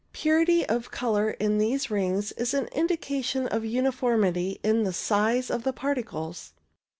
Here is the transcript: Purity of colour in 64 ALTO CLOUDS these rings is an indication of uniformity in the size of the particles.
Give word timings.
Purity 0.13 0.67
of 0.67 0.89
colour 0.89 1.29
in 1.29 1.59
64 1.59 1.59
ALTO 1.59 1.59
CLOUDS 1.59 1.59
these 1.59 1.91
rings 1.91 2.31
is 2.31 2.53
an 2.55 2.65
indication 2.69 3.47
of 3.49 3.63
uniformity 3.63 4.59
in 4.63 4.81
the 4.81 4.93
size 4.93 5.51
of 5.51 5.63
the 5.63 5.73
particles. 5.73 6.53